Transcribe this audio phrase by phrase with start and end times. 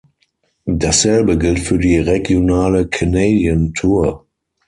[0.67, 4.25] Dasselbe gilt für die regionale "Canadian Tour".